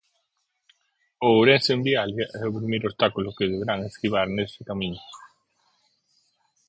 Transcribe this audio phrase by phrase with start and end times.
[1.25, 5.03] O Ourense Envialia é o primeiro obstáculo que deberán esquivar nese camiño.